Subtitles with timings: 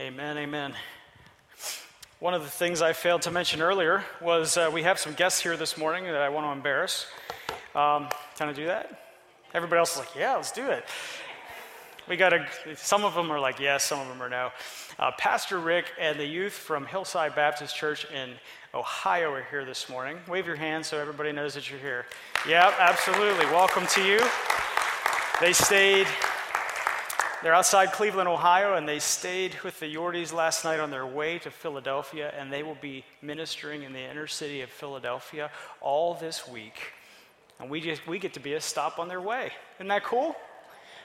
[0.00, 0.72] Amen, amen.
[2.20, 5.42] One of the things I failed to mention earlier was uh, we have some guests
[5.42, 7.06] here this morning that I want to embarrass.
[7.74, 8.08] Um,
[8.40, 9.18] I do that?
[9.52, 10.86] Everybody else is like, yeah, let's do it.
[12.08, 14.52] We got a, some of them are like yes, some of them are no.
[14.98, 18.30] Uh, Pastor Rick and the youth from Hillside Baptist Church in
[18.72, 20.16] Ohio are here this morning.
[20.26, 22.06] Wave your hand so everybody knows that you're here.
[22.48, 23.44] Yeah, absolutely.
[23.46, 24.20] Welcome to you.
[25.42, 26.06] They stayed
[27.42, 31.38] they're outside Cleveland, Ohio, and they stayed with the Yordies last night on their way
[31.38, 35.50] to Philadelphia, and they will be ministering in the inner city of Philadelphia
[35.80, 36.92] all this week.
[37.58, 39.52] And we, just, we get to be a stop on their way.
[39.78, 40.36] Isn't that cool?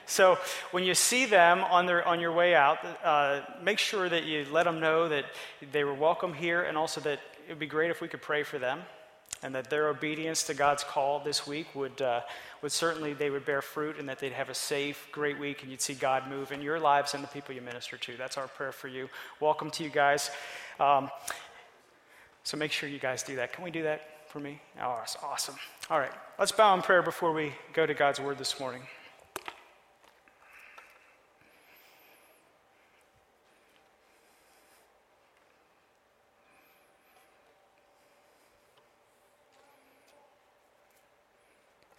[0.04, 0.38] So
[0.72, 4.46] when you see them on, their, on your way out, uh, make sure that you
[4.52, 5.24] let them know that
[5.72, 8.42] they were welcome here, and also that it would be great if we could pray
[8.42, 8.80] for them
[9.42, 12.20] and that their obedience to God's call this week would, uh,
[12.62, 15.70] would certainly, they would bear fruit and that they'd have a safe, great week and
[15.70, 18.16] you'd see God move in your lives and the people you minister to.
[18.16, 19.08] That's our prayer for you.
[19.40, 20.30] Welcome to you guys.
[20.80, 21.10] Um,
[22.44, 23.52] so make sure you guys do that.
[23.52, 24.60] Can we do that for me?
[24.80, 25.56] Oh, that's awesome.
[25.90, 28.82] All right, let's bow in prayer before we go to God's word this morning.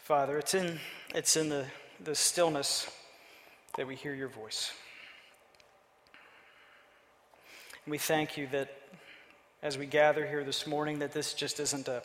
[0.08, 0.80] Father, it's in,
[1.14, 1.66] it's in the,
[2.02, 2.90] the stillness
[3.76, 4.72] that we hear your voice.
[7.84, 8.70] And we thank you that
[9.62, 12.02] as we gather here this morning, that this just isn't a,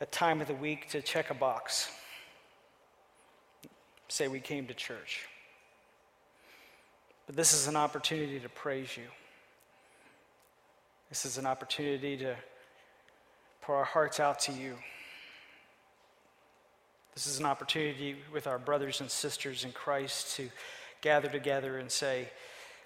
[0.00, 1.90] a time of the week to check a box,
[4.08, 5.26] say we came to church.
[7.26, 9.08] But this is an opportunity to praise you.
[11.10, 12.36] This is an opportunity to
[13.60, 14.76] pour our hearts out to you.
[17.16, 20.50] This is an opportunity with our brothers and sisters in Christ to
[21.00, 22.28] gather together and say,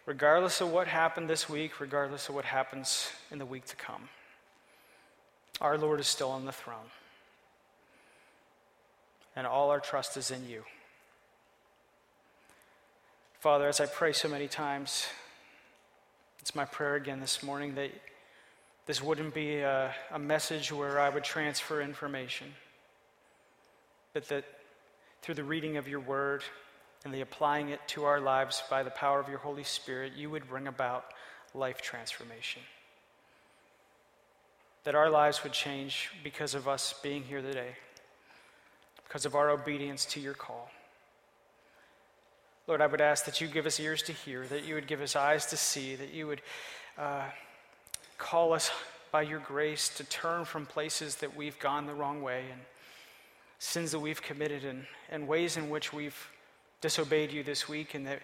[0.07, 4.09] regardless of what happened this week, regardless of what happens in the week to come,
[5.61, 6.93] our Lord is still on the throne.
[9.35, 10.63] And all our trust is in you.
[13.41, 15.09] Father, as I pray so many times,
[16.39, 17.91] it's my prayer again this morning that
[18.87, 22.55] this wouldn't be a, a message where I would transfer information
[24.13, 24.45] but that
[25.23, 26.43] through the reading of your word
[27.05, 30.31] and the applying it to our lives by the power of your Holy Spirit, you
[30.31, 31.07] would bring about
[31.55, 32.63] life transformation.
[34.85, 37.77] That our lives would change because of us being here today,
[39.07, 40.71] because of our obedience to your call.
[42.67, 45.01] Lord, I would ask that you give us ears to hear, that you would give
[45.01, 46.41] us eyes to see, that you would
[46.97, 47.25] uh,
[48.17, 48.71] call us
[49.11, 52.61] by your grace to turn from places that we've gone the wrong way and
[53.61, 56.29] sins that we've committed and, and ways in which we've
[56.81, 58.23] disobeyed you this week, and that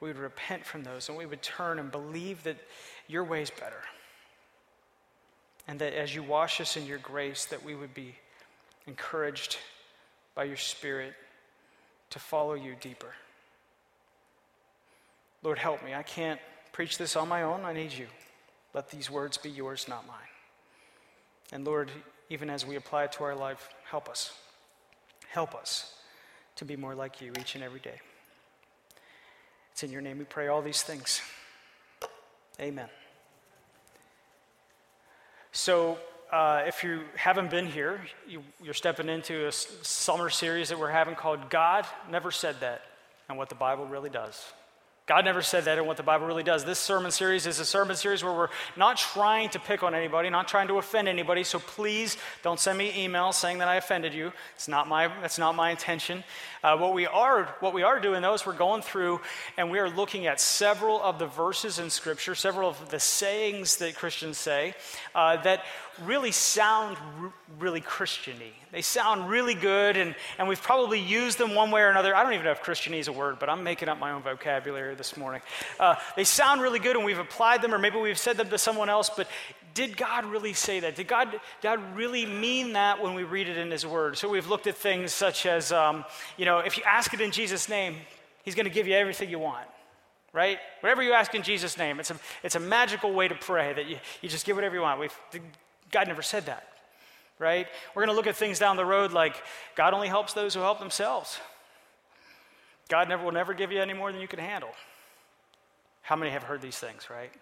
[0.00, 2.56] we would repent from those and we would turn and believe that
[3.06, 3.80] your way is better.
[5.68, 8.16] And that as you wash us in your grace, that we would be
[8.88, 9.56] encouraged
[10.34, 11.14] by your Spirit
[12.10, 13.14] to follow you deeper.
[15.44, 15.94] Lord, help me.
[15.94, 16.40] I can't
[16.72, 17.64] preach this on my own.
[17.64, 18.08] I need you.
[18.74, 20.16] Let these words be yours, not mine.
[21.52, 21.92] And Lord,
[22.28, 24.32] even as we apply it to our life, help us.
[25.32, 25.94] Help us
[26.56, 27.98] to be more like you each and every day.
[29.72, 31.22] It's in your name we pray all these things.
[32.60, 32.88] Amen.
[35.50, 35.96] So,
[36.30, 40.90] uh, if you haven't been here, you, you're stepping into a summer series that we're
[40.90, 42.82] having called God Never Said That
[43.30, 44.52] and What the Bible Really Does.
[45.06, 46.64] God never said that in what the Bible really does.
[46.64, 50.30] This sermon series is a sermon series where we're not trying to pick on anybody,
[50.30, 51.42] not trying to offend anybody.
[51.42, 54.32] So please don't send me emails saying that I offended you.
[54.54, 56.22] It's not my, that's not my intention.
[56.62, 59.20] Uh, what, we are, what we are doing, though, is we're going through
[59.56, 63.78] and we are looking at several of the verses in Scripture, several of the sayings
[63.78, 64.74] that Christians say
[65.16, 65.64] uh, that
[66.04, 68.52] really sound r- really Christiany.
[68.70, 72.16] They sound really good, and, and we've probably used them one way or another.
[72.16, 74.22] I don't even know if Christiany is a word, but I'm making up my own
[74.22, 75.40] vocabulary this morning.
[75.78, 78.58] Uh, they sound really good, and we've applied them, or maybe we've said them to
[78.58, 79.28] someone else, but
[79.74, 80.96] did God really say that?
[80.96, 84.18] Did God, God really mean that when we read it in His Word?
[84.18, 86.04] So we've looked at things such as, um,
[86.36, 87.96] you know, if you ask it in Jesus' name,
[88.44, 89.66] He's going to give you everything you want
[90.32, 90.58] right?
[90.80, 93.86] Whatever you ask in Jesus' name, it's a, it's a magical way to pray that
[93.86, 94.98] you, you just give whatever you want.
[94.98, 95.18] We've,
[95.90, 96.66] God never said that,
[97.38, 97.66] right?
[97.94, 99.36] We're going to look at things down the road like
[99.74, 101.38] God only helps those who help themselves.
[102.92, 104.68] God never will never give you any more than you can handle.
[106.02, 107.32] How many have heard these things, right?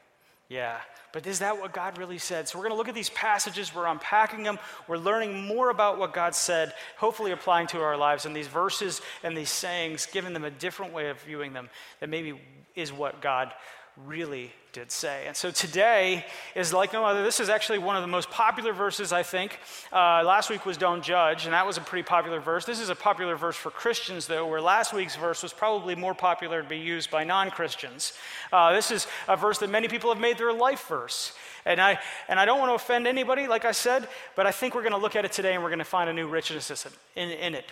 [0.48, 0.76] Yeah.
[1.12, 2.48] But is that what God really said?
[2.48, 5.98] So we're going to look at these passages, we're unpacking them, we're learning more about
[5.98, 8.26] what God said, hopefully applying to our lives.
[8.26, 11.68] And these verses and these sayings, giving them a different way of viewing them
[11.98, 12.40] that maybe
[12.76, 13.50] is what God
[13.96, 15.24] really did say.
[15.26, 17.24] And so today is like no other.
[17.24, 19.58] This is actually one of the most popular verses, I think.
[19.92, 22.64] Uh, last week was Don't Judge, and that was a pretty popular verse.
[22.64, 26.14] This is a popular verse for Christians, though, where last week's verse was probably more
[26.14, 28.12] popular to be used by non Christians.
[28.52, 31.32] Uh, this is a verse that many people have made their life verse.
[31.64, 31.98] And I,
[32.28, 34.92] and I don't want to offend anybody, like I said, but I think we're going
[34.92, 37.54] to look at it today and we're going to find a new richness in, in
[37.54, 37.66] it.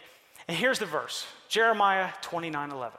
[0.47, 2.99] And here's the verse Jeremiah 29 11.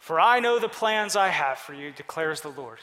[0.00, 2.78] For I know the plans I have for you, declares the Lord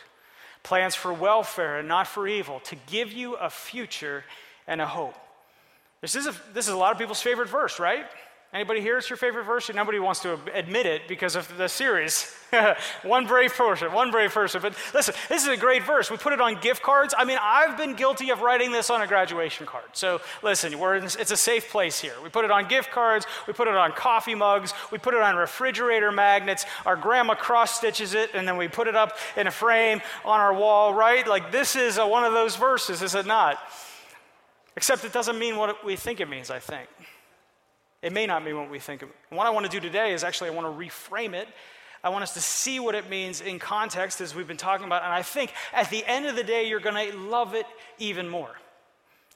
[0.64, 4.24] plans for welfare and not for evil, to give you a future
[4.66, 5.16] and a hope.
[6.02, 8.06] This is a, this is a lot of people's favorite verse, right?
[8.54, 9.00] Anybody here?
[9.00, 9.72] It's your favorite verse?
[9.74, 12.32] Nobody wants to admit it because of the series.
[13.02, 14.62] one brave person, one brave person.
[14.62, 16.12] But listen, this is a great verse.
[16.12, 17.16] We put it on gift cards.
[17.18, 19.86] I mean, I've been guilty of writing this on a graduation card.
[19.94, 22.14] So listen, we're in, it's a safe place here.
[22.24, 23.26] We put it on gift cards.
[23.48, 24.72] We put it on coffee mugs.
[24.92, 26.68] We put it on refrigerator magnets.
[26.86, 30.40] Our grandma cross stitches it, and then we put it up in a frame on
[30.40, 31.26] our wall, right?
[31.28, 33.58] Like this is a, one of those verses, is it not?
[34.76, 36.88] Except it doesn't mean what we think it means, I think.
[38.04, 39.02] It may not mean what we think.
[39.02, 41.48] And what I want to do today is actually I want to reframe it.
[42.04, 45.04] I want us to see what it means in context as we've been talking about.
[45.04, 47.66] And I think at the end of the day, you're going to love it
[47.98, 48.52] even more.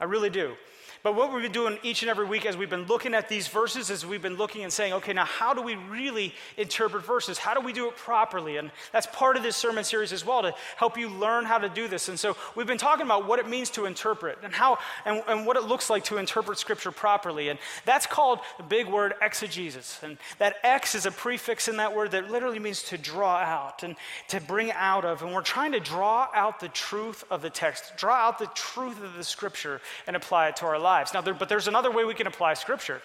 [0.02, 0.56] I really do.
[1.04, 3.48] But what we've been doing each and every week as we've been looking at these
[3.48, 7.38] verses, as we've been looking and saying, okay, now how do we really interpret verses?
[7.38, 8.58] How do we do it properly?
[8.58, 11.70] And that's part of this sermon series as well to help you learn how to
[11.70, 12.10] do this.
[12.10, 15.46] And so we've been talking about what it means to interpret and how and, and
[15.46, 17.50] what it looks like to interpret scripture properly.
[17.50, 20.00] And that's called the big word exegesis.
[20.02, 23.84] And that X is a prefix in that word that literally means to draw out
[23.84, 23.96] and
[24.30, 25.22] to bring out of.
[25.22, 29.02] And we're trying to draw out the truth of the text, draw out the truth
[29.04, 31.14] of the scripture and apply it to our lives lives.
[31.14, 33.02] Now, there, but there's another way we can apply Scripture,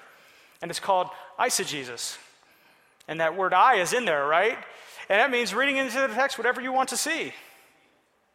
[0.60, 1.08] and it's called
[1.38, 2.16] eisegesis.
[3.08, 4.56] And that word I is in there, right?
[5.08, 7.32] And that means reading into the text whatever you want to see.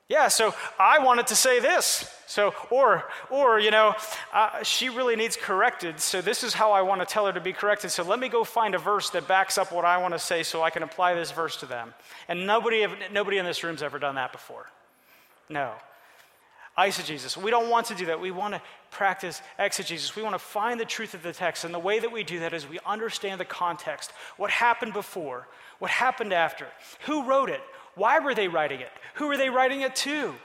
[0.10, 2.14] Yeah, so I wanted to say this.
[2.28, 3.96] So, or, or, you know,
[4.34, 6.00] uh, she really needs corrected.
[6.02, 7.92] So this is how I want to tell her to be corrected.
[7.92, 10.44] So let me go find a verse that backs up what I want to say,
[10.44, 11.94] so I can apply this verse to them.
[12.28, 14.66] And nobody, nobody in this room's ever done that before.
[15.50, 15.72] No
[16.78, 17.36] eisegesis.
[17.36, 18.20] We don't want to do that.
[18.20, 20.16] We want to practice exegesis.
[20.16, 21.66] We want to find the truth of the text.
[21.66, 25.48] And the way that we do that is we understand the context what happened before,
[25.80, 26.68] what happened after,
[27.06, 27.62] who wrote it,
[27.96, 30.36] why were they writing it, who were they writing it to.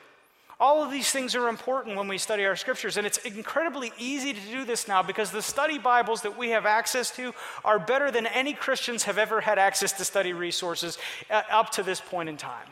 [0.58, 4.32] All of these things are important when we study our scriptures, and it's incredibly easy
[4.32, 8.12] to do this now because the study Bibles that we have access to are better
[8.12, 10.98] than any Christians have ever had access to study resources
[11.30, 12.68] uh, up to this point in time.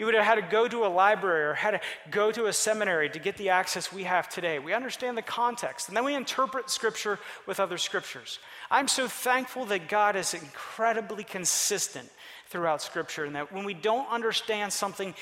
[0.00, 1.80] You would have had to go to a library or had to
[2.10, 4.58] go to a seminary to get the access we have today.
[4.58, 8.38] We understand the context, and then we interpret Scripture with other Scriptures.
[8.70, 12.08] I'm so thankful that God is incredibly consistent
[12.48, 15.14] throughout Scripture, and that when we don't understand something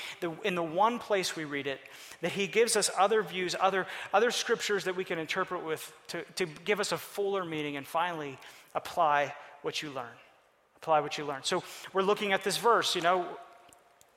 [0.45, 1.81] in the one place we read it,
[2.21, 6.23] that He gives us other views, other, other Scriptures that we can interpret with to,
[6.35, 8.39] to give us a fuller meaning, and finally
[8.73, 10.05] apply what you learn.
[10.77, 11.43] Apply what you learn.
[11.43, 13.27] So we're looking at this verse, you know,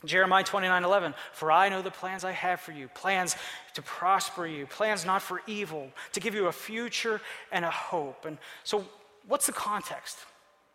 [0.05, 3.37] Jeremiah 29 11, for I know the plans I have for you, plans
[3.75, 7.21] to prosper you, plans not for evil, to give you a future
[7.51, 8.25] and a hope.
[8.25, 8.85] And so,
[9.29, 10.19] what's the context?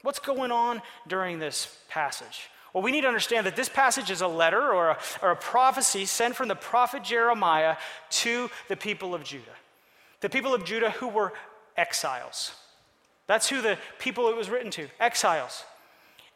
[0.02, 2.50] What's going on during this passage?
[2.74, 5.36] Well, we need to understand that this passage is a letter or a, or a
[5.36, 7.76] prophecy sent from the prophet Jeremiah
[8.12, 9.44] to the people of Judah.
[10.22, 11.34] The people of Judah who were
[11.76, 12.52] exiles.
[13.26, 15.64] That's who the people it was written to exiles.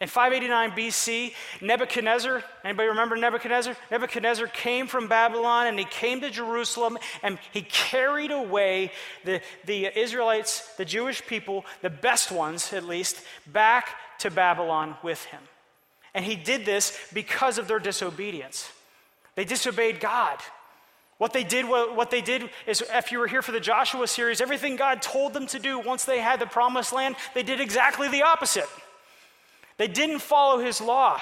[0.01, 3.77] In 589 BC, Nebuchadnezzar, anybody remember Nebuchadnezzar?
[3.91, 8.91] Nebuchadnezzar came from Babylon and he came to Jerusalem and he carried away
[9.25, 13.89] the, the Israelites, the Jewish people, the best ones at least, back
[14.19, 15.41] to Babylon with him.
[16.15, 18.71] And he did this because of their disobedience.
[19.35, 20.39] They disobeyed God.
[21.19, 24.41] What they did, what they did is, if you were here for the Joshua series,
[24.41, 28.07] everything God told them to do once they had the promised land, they did exactly
[28.07, 28.67] the opposite.
[29.81, 31.19] They didn't follow his law.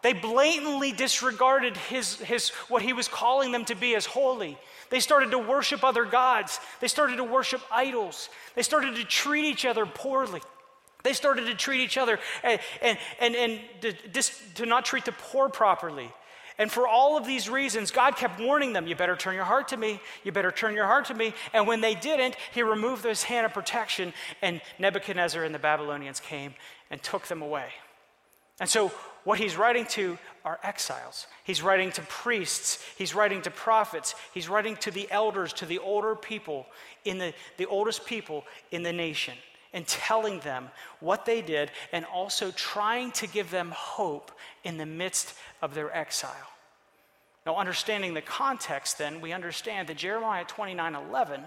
[0.00, 4.56] They blatantly disregarded his, his, what he was calling them to be as holy.
[4.88, 6.58] They started to worship other gods.
[6.80, 8.30] They started to worship idols.
[8.54, 10.40] They started to treat each other poorly.
[11.02, 14.22] They started to treat each other and, and, and, and to,
[14.54, 16.10] to not treat the poor properly.
[16.56, 19.68] And for all of these reasons, God kept warning them, you better turn your heart
[19.68, 20.00] to me.
[20.24, 21.34] You better turn your heart to me.
[21.52, 26.20] And when they didn't, he removed his hand of protection, and Nebuchadnezzar and the Babylonians
[26.20, 26.54] came
[26.90, 27.66] and took them away.
[28.60, 28.92] And so,
[29.24, 31.26] what he's writing to are exiles.
[31.44, 32.82] He's writing to priests.
[32.96, 34.14] He's writing to prophets.
[34.32, 36.66] He's writing to the elders, to the older people,
[37.04, 39.34] in the, the oldest people in the nation.
[39.74, 44.32] and telling them what they did and also trying to give them hope
[44.64, 46.50] in the midst of their exile.
[47.44, 51.44] Now, understanding the context, then, we understand that Jeremiah 29 11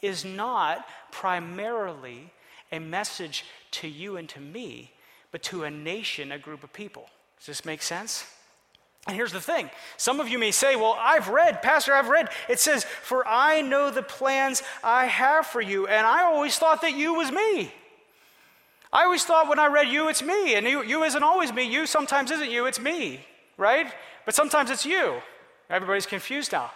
[0.00, 2.32] is not primarily
[2.72, 4.90] a message to you and to me,
[5.32, 7.08] but to a nation, a group of people.
[7.38, 8.24] Does this make sense?
[9.08, 12.28] And here's the thing some of you may say, Well, I've read, Pastor, I've read.
[12.48, 15.88] It says, For I know the plans I have for you.
[15.88, 17.72] And I always thought that you was me.
[18.92, 20.54] I always thought when I read you, it's me.
[20.54, 21.64] And you, you isn't always me.
[21.64, 23.20] You sometimes isn't you, it's me,
[23.56, 23.92] right?
[24.26, 25.20] But sometimes it's you.
[25.70, 26.70] Everybody's confused now.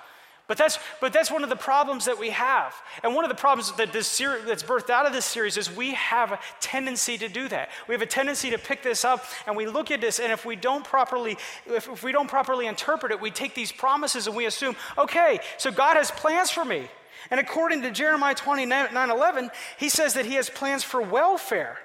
[0.48, 2.72] But that's, but that's one of the problems that we have.
[3.02, 5.74] And one of the problems that this series, that's birthed out of this series is
[5.74, 7.70] we have a tendency to do that.
[7.88, 10.44] We have a tendency to pick this up and we look at this, and if
[10.44, 11.36] we don't properly,
[11.66, 15.40] if, if we don't properly interpret it, we take these promises and we assume, okay,
[15.58, 16.88] so God has plans for me.
[17.32, 21.78] And according to Jeremiah 29 11, he says that he has plans for welfare.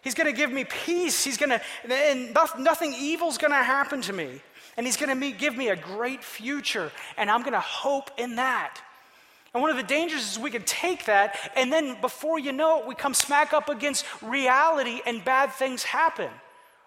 [0.00, 1.22] He's going to give me peace.
[1.22, 4.40] He's going to, and nothing evil's going to happen to me
[4.76, 8.36] and He's going to give me a great future, and I'm going to hope in
[8.36, 8.80] that.
[9.54, 12.80] And one of the dangers is we can take that, and then before you know
[12.80, 16.28] it, we come smack up against reality and bad things happen,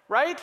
[0.08, 0.40] right?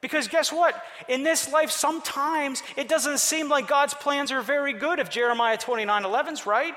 [0.00, 0.80] Because guess what?
[1.08, 5.56] In this life, sometimes it doesn't seem like God's plans are very good if Jeremiah
[5.56, 6.76] 29 11's right.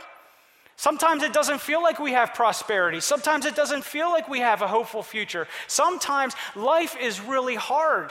[0.77, 2.99] Sometimes it doesn't feel like we have prosperity.
[3.01, 5.47] Sometimes it doesn't feel like we have a hopeful future.
[5.67, 8.09] Sometimes life is really hard.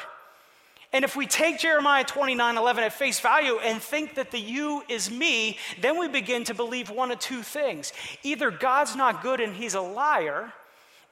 [0.92, 4.82] And if we take Jeremiah 29 11 at face value and think that the you
[4.88, 7.92] is me, then we begin to believe one of two things
[8.23, 10.52] either God's not good and he's a liar,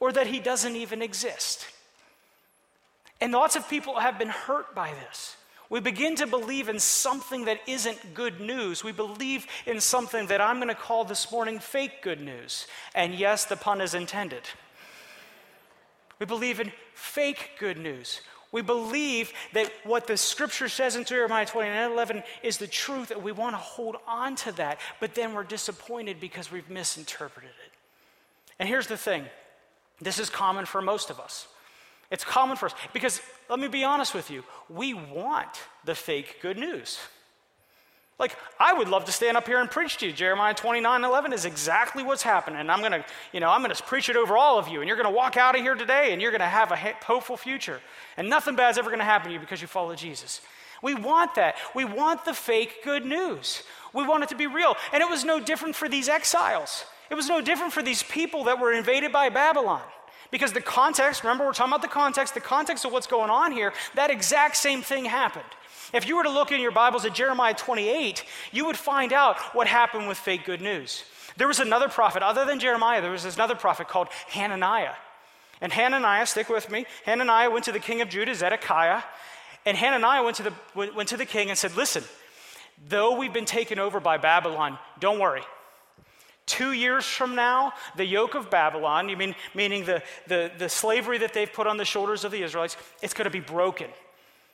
[0.00, 1.66] or that he doesn't even exist.
[3.20, 5.36] And lots of people have been hurt by this.
[5.70, 8.82] We begin to believe in something that isn't good news.
[8.82, 12.66] We believe in something that I'm going to call this morning fake good news.
[12.94, 14.42] And yes, the pun is intended.
[16.18, 18.22] We believe in fake good news.
[18.50, 23.22] We believe that what the scripture says in Jeremiah 29 11 is the truth, and
[23.22, 27.72] we want to hold on to that, but then we're disappointed because we've misinterpreted it.
[28.58, 29.26] And here's the thing
[30.00, 31.48] this is common for most of us.
[32.10, 36.38] It's common for us because, let me be honest with you, we want the fake
[36.40, 36.98] good news.
[38.18, 40.12] Like, I would love to stand up here and preach to you.
[40.12, 42.58] Jeremiah 29 11 is exactly what's happening.
[42.58, 44.80] And I'm going to, you know, I'm going to preach it over all of you.
[44.80, 46.76] And you're going to walk out of here today and you're going to have a
[46.76, 47.80] hopeful future.
[48.16, 50.40] And nothing bad's ever going to happen to you because you follow Jesus.
[50.82, 51.56] We want that.
[51.74, 53.62] We want the fake good news.
[53.92, 54.76] We want it to be real.
[54.92, 58.44] And it was no different for these exiles, it was no different for these people
[58.44, 59.82] that were invaded by Babylon.
[60.30, 63.50] Because the context, remember, we're talking about the context, the context of what's going on
[63.50, 65.46] here, that exact same thing happened.
[65.92, 69.38] If you were to look in your Bibles at Jeremiah 28, you would find out
[69.54, 71.04] what happened with fake good news.
[71.36, 74.94] There was another prophet, other than Jeremiah, there was another prophet called Hananiah.
[75.60, 79.02] And Hananiah, stick with me, Hananiah went to the king of Judah, Zedekiah,
[79.64, 82.04] and Hananiah went to the, went to the king and said, Listen,
[82.88, 85.42] though we've been taken over by Babylon, don't worry.
[86.46, 91.18] Two years from now, the yoke of Babylon, you mean meaning the, the, the slavery
[91.18, 93.88] that they've put on the shoulders of the Israelites, it's going to be broken.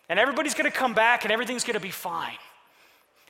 [0.08, 2.36] And everybody's going to come back and everything's going to be fine.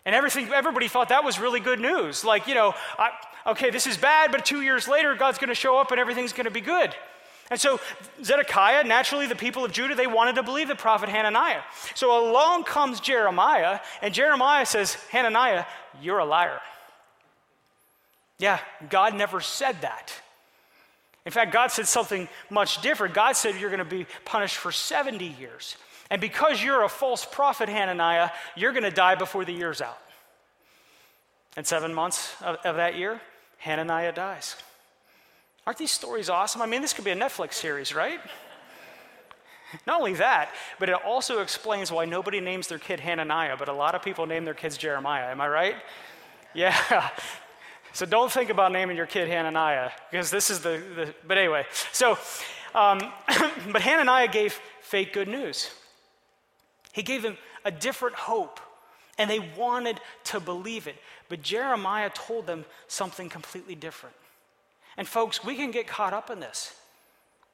[0.04, 2.24] And everything, everybody thought that was really good news.
[2.24, 3.10] Like, you know, I,
[3.46, 6.32] okay, this is bad, but two years later, God's going to show up and everything's
[6.32, 6.94] going to be good.
[7.50, 7.78] And so
[8.22, 11.60] Zedekiah, naturally, the people of Judah, they wanted to believe the prophet Hananiah.
[11.94, 15.66] So along comes Jeremiah, and Jeremiah says, Hananiah,
[16.00, 16.60] you're a liar.
[18.38, 20.12] Yeah, God never said that.
[21.26, 23.14] In fact, God said something much different.
[23.14, 25.76] God said you're going to be punished for 70 years.
[26.10, 29.98] And because you're a false prophet, Hananiah, you're going to die before the year's out.
[31.56, 33.20] And seven months of, of, that year,
[33.58, 34.56] Hananiah dies.
[35.66, 36.60] Aren't these stories awesome?
[36.60, 38.20] I mean, this could be a Netflix series, right?
[39.86, 43.72] Not only that, but it also explains why nobody names their kid Hananiah, but a
[43.72, 45.30] lot of people name their kids Jeremiah.
[45.30, 45.76] Am I right?
[46.54, 47.10] Yeah.
[47.94, 51.64] So don't think about naming your kid Hananiah, because this is the, the but anyway.
[51.92, 52.18] So,
[52.74, 52.98] um,
[53.72, 55.70] but Hananiah gave fake good news.
[56.94, 58.60] He gave them a different hope,
[59.18, 60.94] and they wanted to believe it.
[61.28, 64.14] But Jeremiah told them something completely different.
[64.96, 66.72] And folks, we can get caught up in this.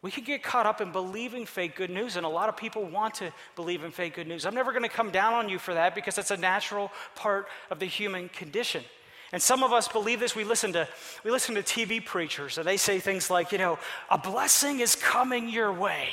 [0.02, 2.84] We can get caught up in believing fake good news, and a lot of people
[2.84, 4.44] want to believe in fake good news.
[4.44, 7.48] I'm never going to come down on you for that because it's a natural part
[7.70, 8.84] of the human condition.
[9.32, 10.36] And some of us believe this.
[10.36, 10.86] We listen to
[11.24, 13.78] we listen to TV preachers, and they say things like, you know,
[14.10, 16.08] a blessing is coming your way,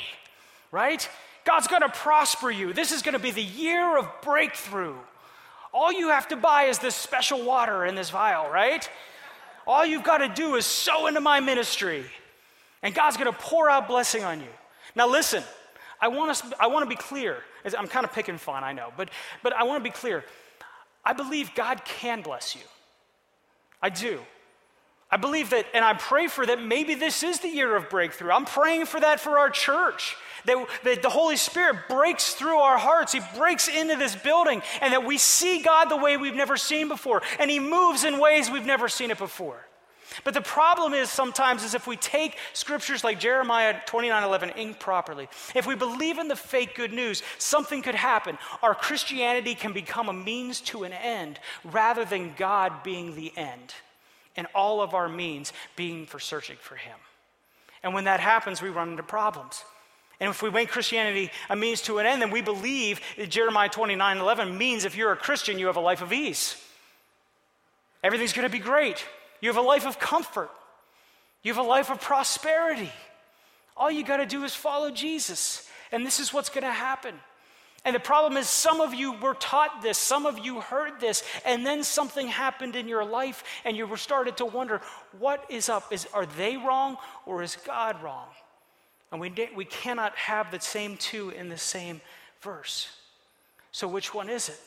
[0.70, 1.06] right?
[1.48, 2.74] God's going to prosper you.
[2.74, 4.94] This is going to be the year of breakthrough.
[5.72, 8.86] All you have to buy is this special water in this vial, right?
[9.66, 12.04] All you've got to do is sow into my ministry.
[12.82, 14.52] And God's going to pour out blessing on you.
[14.94, 15.42] Now, listen,
[16.02, 17.38] I want, us, I want to be clear.
[17.64, 19.08] I'm kind of picking fun, I know, but,
[19.42, 20.26] but I want to be clear.
[21.02, 22.62] I believe God can bless you.
[23.80, 24.20] I do.
[25.10, 28.30] I believe that, and I pray for that maybe this is the year of breakthrough.
[28.30, 30.16] I'm praying for that for our church.
[30.44, 33.12] That, that the Holy Spirit breaks through our hearts.
[33.12, 36.88] He breaks into this building, and that we see God the way we've never seen
[36.88, 37.22] before.
[37.38, 39.64] And He moves in ways we've never seen it before.
[40.24, 45.28] But the problem is sometimes is if we take scriptures like Jeremiah 29 11 improperly,
[45.54, 48.36] if we believe in the fake good news, something could happen.
[48.62, 53.74] Our Christianity can become a means to an end rather than God being the end
[54.38, 56.96] and all of our means being for searching for Him.
[57.82, 59.64] And when that happens, we run into problems.
[60.20, 63.68] And if we make Christianity a means to an end, then we believe that Jeremiah
[63.68, 66.56] 29 11 means if you're a Christian, you have a life of ease.
[68.02, 69.04] Everything's going to be great.
[69.40, 70.50] You have a life of comfort.
[71.42, 72.92] You have a life of prosperity.
[73.76, 75.68] All you got to do is follow Jesus.
[75.92, 77.14] And this is what's going to happen.
[77.88, 81.22] And the problem is, some of you were taught this, some of you heard this,
[81.46, 84.82] and then something happened in your life, and you were started to wonder,
[85.18, 85.90] what is up?
[85.90, 88.26] Is, are they wrong, or is God wrong?
[89.10, 92.02] And we, we cannot have the same two in the same
[92.42, 92.88] verse.
[93.72, 94.60] So, which one is it?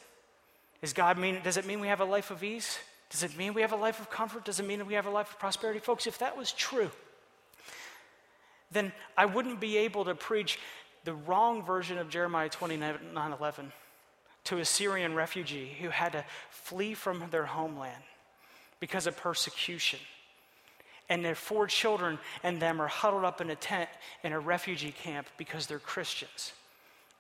[0.82, 2.80] Is God mean, does it mean we have a life of ease?
[3.12, 4.46] Does it mean we have a life of comfort?
[4.46, 5.80] Does it mean we have a life of prosperity?
[5.80, 6.90] Folks, if that was true,
[8.72, 10.58] then I wouldn't be able to preach
[11.04, 13.72] the wrong version of Jeremiah 29 11
[14.46, 18.04] to a Syrian refugee who had to flee from their homeland
[18.80, 20.00] because of persecution.
[21.10, 23.90] And their four children and them are huddled up in a tent
[24.24, 26.54] in a refugee camp because they're Christians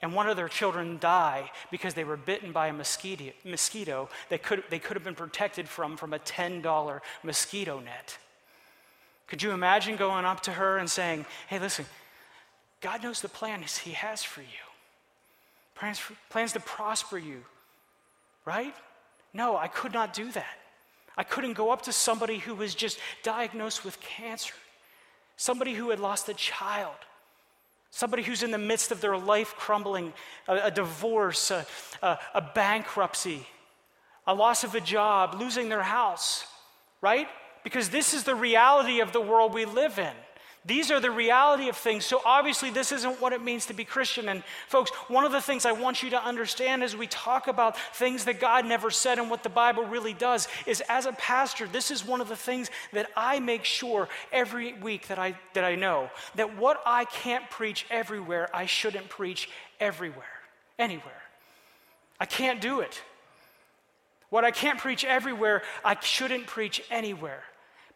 [0.01, 4.41] and one of their children die because they were bitten by a mosquito, mosquito that
[4.41, 8.17] could, they could have been protected from from a $10 mosquito net.
[9.27, 11.85] Could you imagine going up to her and saying, Hey, listen,
[12.81, 14.47] God knows the plans He has for you
[15.75, 17.43] plans, for, plans to prosper you,
[18.45, 18.75] right?
[19.33, 20.57] No, I could not do that.
[21.17, 24.53] I couldn't go up to somebody who was just diagnosed with cancer,
[25.38, 26.95] somebody who had lost a child
[27.91, 30.13] Somebody who's in the midst of their life crumbling,
[30.47, 31.65] a, a divorce, a,
[32.01, 33.45] a, a bankruptcy,
[34.25, 36.45] a loss of a job, losing their house,
[37.01, 37.27] right?
[37.65, 40.13] Because this is the reality of the world we live in.
[40.63, 42.06] These are the reality of things.
[42.06, 44.30] So, obviously, this isn't what it means to be Christian.
[44.30, 47.76] And, folks, one of the things I want you to understand as we talk about
[47.95, 51.65] things that God never said and what the Bible really does is as a pastor,
[51.65, 55.63] this is one of the things that I make sure every week that I, that
[55.63, 60.26] I know that what I can't preach everywhere, I shouldn't preach everywhere,
[60.78, 61.24] anywhere.
[62.19, 63.02] I can't do it.
[64.30, 67.43] What I can't preach everywhere, I shouldn't preach anywhere.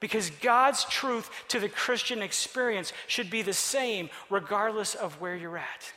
[0.06, 5.58] Because God's truth to the Christian experience should be the same regardless of where you're
[5.58, 5.94] at.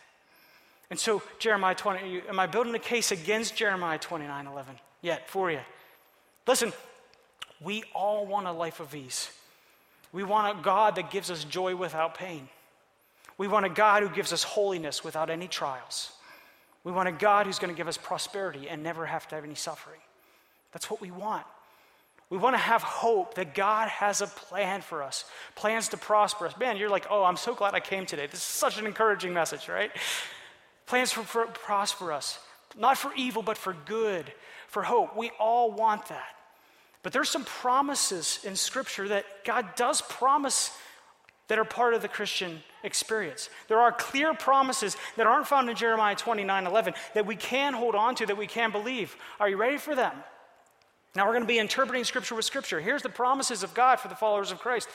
[0.88, 5.50] And so, Jeremiah 20, am I building a case against Jeremiah 29 11 yet for
[5.50, 5.60] you?
[6.46, 6.72] Listen,
[7.60, 9.28] we all want a life of ease.
[10.10, 12.48] We want a God that gives us joy without pain.
[13.36, 16.12] We want a God who gives us holiness without any trials.
[16.82, 19.44] We want a God who's going to give us prosperity and never have to have
[19.44, 20.00] any suffering.
[20.72, 21.44] That's what we want.
[22.30, 26.46] We want to have hope that God has a plan for us, plans to prosper
[26.46, 26.58] us.
[26.58, 28.26] Man, you're like, oh, I'm so glad I came today.
[28.26, 29.90] This is such an encouraging message, right?
[30.86, 32.38] Plans for, for prosper us,
[32.76, 34.30] not for evil, but for good,
[34.66, 35.16] for hope.
[35.16, 36.36] We all want that.
[37.02, 40.76] But there's some promises in Scripture that God does promise
[41.46, 43.48] that are part of the Christian experience.
[43.68, 47.94] There are clear promises that aren't found in Jeremiah 29 11 that we can hold
[47.94, 49.16] on to, that we can believe.
[49.40, 50.12] Are you ready for them?
[51.18, 52.78] Now we're going to be interpreting Scripture with Scripture.
[52.78, 54.88] Here's the promises of God for the followers of Christ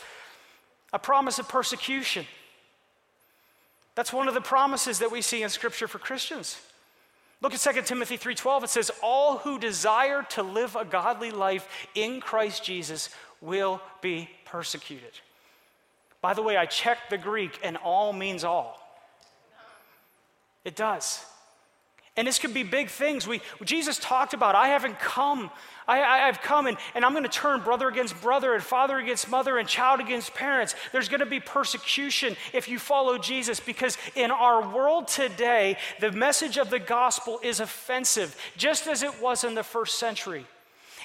[0.93, 2.25] a promise of persecution.
[3.95, 6.61] That's one of the promises that we see in Scripture for Christians.
[7.41, 11.67] Look at 2 Timothy 3:12 it says all who desire to live a godly life
[11.93, 13.09] in Christ Jesus
[13.41, 15.19] will be persecuted.
[16.21, 18.79] By the way, I checked the Greek and all means all.
[20.63, 21.25] It does.
[22.15, 23.25] And this could be big things.
[23.25, 25.49] We, Jesus talked about, I haven't come,
[25.87, 28.99] I, I, have come and, and I'm going to turn brother against brother and father
[28.99, 30.75] against mother and child against parents.
[30.91, 36.11] There's going to be persecution if you follow Jesus because in our world today, the
[36.11, 40.45] message of the gospel is offensive, just as it was in the first century.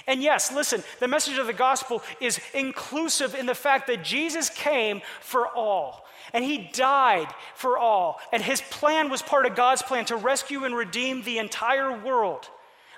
[0.07, 4.51] And yes, listen, the message of the gospel is inclusive in the fact that Jesus
[4.51, 6.07] came for all.
[6.33, 8.21] And he died for all.
[8.33, 12.49] And his plan was part of God's plan to rescue and redeem the entire world.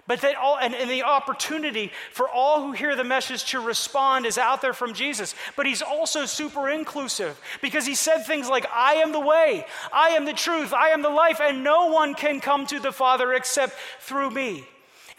[0.07, 4.27] But that all, and, and the opportunity for all who hear the message to respond
[4.27, 5.37] is out there from Jesus.
[5.55, 10.09] But he's also super inclusive because he said things like, I am the way, I
[10.11, 13.33] am the truth, I am the life, and no one can come to the Father
[13.35, 14.67] except through me.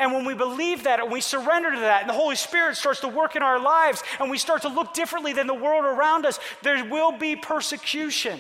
[0.02, 3.02] And when we believe that and we surrender to that, and the Holy Spirit starts
[3.02, 6.26] to work in our lives, and we start to look differently than the world around
[6.26, 8.40] us, there will be persecution.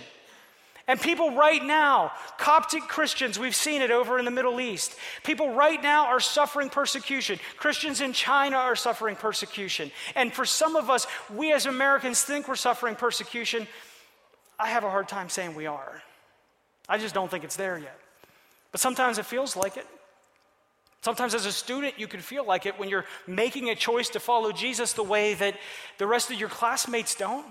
[0.87, 4.95] And people right now, Coptic Christians, we've seen it over in the Middle East.
[5.23, 7.39] People right now are suffering persecution.
[7.57, 9.91] Christians in China are suffering persecution.
[10.15, 13.67] And for some of us, we as Americans think we're suffering persecution.
[14.57, 16.01] I have a hard time saying we are.
[16.89, 17.99] I just don't think it's there yet.
[18.71, 19.85] But sometimes it feels like it.
[21.01, 24.19] Sometimes, as a student, you can feel like it when you're making a choice to
[24.19, 25.55] follow Jesus the way that
[25.97, 27.45] the rest of your classmates don't.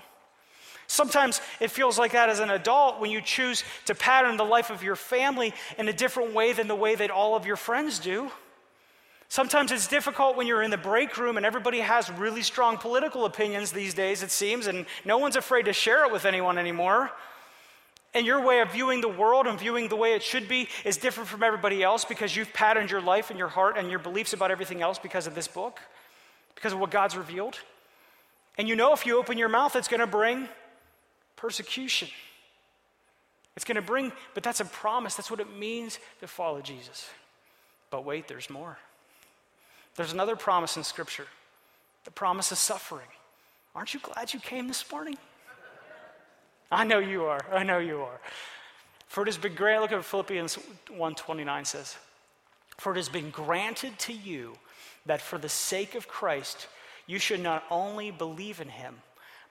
[0.87, 4.71] Sometimes it feels like that as an adult when you choose to pattern the life
[4.71, 7.99] of your family in a different way than the way that all of your friends
[7.99, 8.31] do.
[9.29, 13.25] Sometimes it's difficult when you're in the break room and everybody has really strong political
[13.25, 17.13] opinions these days, it seems, and no one's afraid to share it with anyone anymore.
[18.13, 20.97] And your way of viewing the world and viewing the way it should be is
[20.97, 24.33] different from everybody else because you've patterned your life and your heart and your beliefs
[24.33, 25.79] about everything else because of this book,
[26.55, 27.59] because of what God's revealed.
[28.59, 30.49] And you know if you open your mouth, it's going to bring
[31.37, 32.09] persecution.
[33.57, 35.15] It's going to bring, but that's a promise.
[35.15, 37.09] That's what it means to follow Jesus.
[37.91, 38.79] But wait, there's more.
[39.97, 41.27] There's another promise in Scripture
[42.05, 43.07] the promise of suffering.
[43.75, 45.19] Aren't you glad you came this morning?
[46.71, 47.45] I know you are.
[47.53, 48.21] I know you are.
[49.09, 50.59] For it has been granted, look at Philippians
[50.93, 51.97] 1.29 says,
[52.79, 54.57] For it has been granted to you
[55.07, 56.69] that for the sake of Christ,
[57.07, 58.95] you should not only believe in him,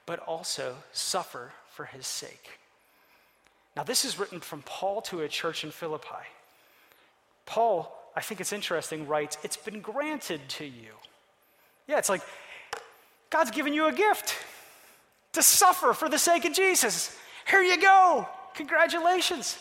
[0.06, 2.58] but also suffer for his sake.
[3.76, 6.24] Now, this is written from Paul to a church in Philippi.
[7.44, 10.92] Paul, I think it's interesting, writes, It's been granted to you.
[11.86, 12.22] Yeah, it's like
[13.28, 14.36] God's given you a gift
[15.32, 17.16] to suffer for the sake of Jesus.
[17.48, 18.28] Here you go.
[18.54, 19.58] Congratulations.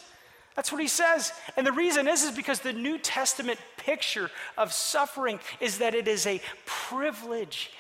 [0.55, 1.31] That's what he says.
[1.55, 6.07] And the reason is is because the New Testament picture of suffering is that it
[6.07, 7.71] is a privilege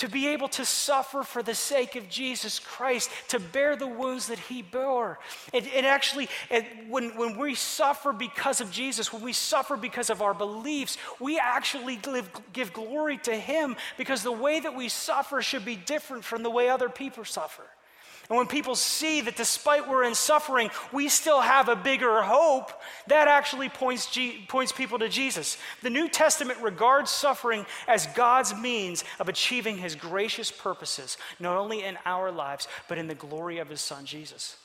[0.00, 4.28] to be able to suffer for the sake of Jesus Christ, to bear the wounds
[4.28, 5.18] that he bore.
[5.52, 6.28] It actually,
[6.88, 11.38] when, when we suffer because of Jesus, when we suffer because of our beliefs, we
[11.38, 16.24] actually live, give glory to him because the way that we suffer should be different
[16.24, 17.64] from the way other people suffer.
[18.30, 22.70] And when people see that despite we're in suffering, we still have a bigger hope,
[23.08, 24.16] that actually points,
[24.46, 25.58] points people to Jesus.
[25.82, 31.82] The New Testament regards suffering as God's means of achieving his gracious purposes, not only
[31.82, 34.56] in our lives, but in the glory of his son, Jesus.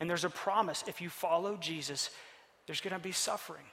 [0.00, 2.08] And there's a promise if you follow Jesus,
[2.66, 3.64] there's going to be suffering.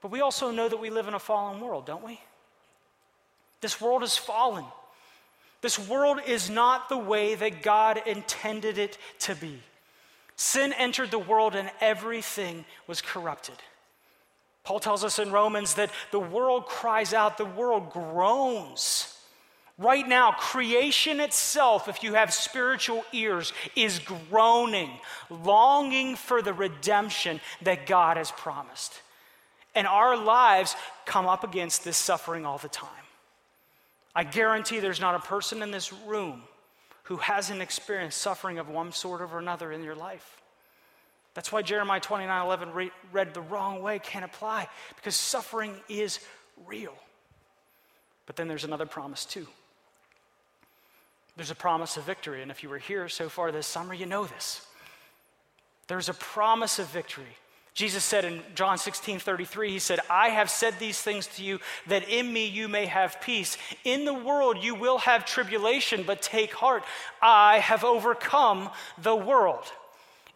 [0.00, 2.18] But we also know that we live in a fallen world, don't we?
[3.60, 4.64] This world is fallen.
[5.60, 9.58] This world is not the way that God intended it to be.
[10.36, 13.56] Sin entered the world and everything was corrupted.
[14.62, 19.14] Paul tells us in Romans that the world cries out, the world groans.
[19.78, 24.90] Right now, creation itself, if you have spiritual ears, is groaning,
[25.30, 29.00] longing for the redemption that God has promised.
[29.74, 32.88] And our lives come up against this suffering all the time.
[34.18, 36.42] I guarantee there's not a person in this room
[37.04, 40.42] who hasn't experienced suffering of one sort or another in your life.
[41.34, 46.18] That's why Jeremiah 29 11 re- read the wrong way can't apply, because suffering is
[46.66, 46.96] real.
[48.26, 49.46] But then there's another promise too.
[51.36, 52.42] There's a promise of victory.
[52.42, 54.66] And if you were here so far this summer, you know this.
[55.86, 57.36] There's a promise of victory.
[57.78, 61.60] Jesus said in John 16 33, He said, I have said these things to you
[61.86, 63.56] that in me you may have peace.
[63.84, 66.82] In the world you will have tribulation, but take heart.
[67.22, 69.62] I have overcome the world.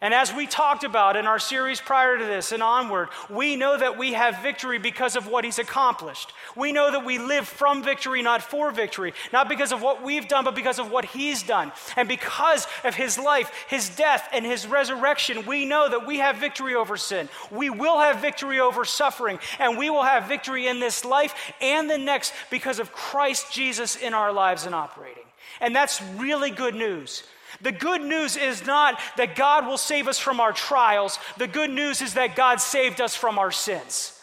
[0.03, 3.77] And as we talked about in our series prior to this and onward, we know
[3.77, 6.33] that we have victory because of what he's accomplished.
[6.57, 10.27] We know that we live from victory, not for victory, not because of what we've
[10.27, 11.71] done, but because of what he's done.
[11.95, 16.35] And because of his life, his death, and his resurrection, we know that we have
[16.35, 17.29] victory over sin.
[17.49, 21.89] We will have victory over suffering, and we will have victory in this life and
[21.89, 25.23] the next because of Christ Jesus in our lives and operating.
[25.61, 27.23] And that's really good news
[27.61, 31.69] the good news is not that God will save us from our trials, the good
[31.69, 34.19] news is that God saved us from our sins.